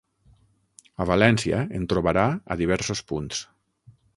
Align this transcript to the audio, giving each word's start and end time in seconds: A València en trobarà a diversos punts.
A 1.03 1.05
València 1.09 1.59
en 1.81 1.85
trobarà 1.93 2.25
a 2.57 2.61
diversos 2.63 3.07
punts. 3.13 3.45